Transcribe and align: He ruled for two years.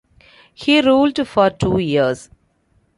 He 0.55 0.81
ruled 0.81 1.27
for 1.27 1.51
two 1.51 1.77
years. 1.77 2.31